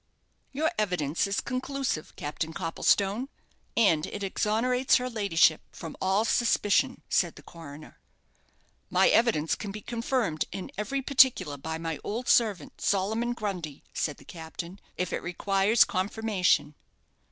[0.51, 3.29] "Your evidence is conclusive, Captain Copplestone,
[3.77, 7.99] and it exonerates her ladyship from all suspicion," said the coroner.
[8.89, 14.17] "My evidence can be confirmed in every particular by my old servant, Solomon Grundy," said
[14.17, 16.73] the captain, "if it requires confirmation."